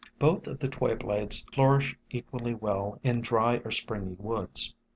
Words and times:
Both 0.17 0.47
of 0.47 0.57
the 0.57 0.67
Twayblades 0.67 1.45
flourish 1.53 1.95
equally 2.09 2.55
well 2.55 2.99
in 3.03 3.21
dry 3.21 3.57
or 3.63 3.69
springy 3.69 4.15
woods. 4.17 4.73